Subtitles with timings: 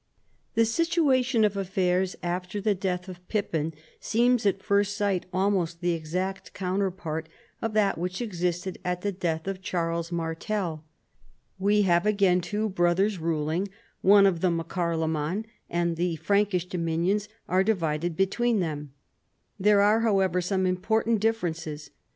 [0.55, 5.91] The situation of affairs after the death of Pippin seems at first sight almost the
[5.91, 7.29] exact counterpart
[7.61, 10.83] of that wliich existed at the death of Charles Martel.
[11.59, 13.67] We have again two brothers ruling,
[14.01, 18.93] one of them a Carloraan, and tlie Prankish dominions are divided between them.
[19.59, 21.91] There are however some important differences.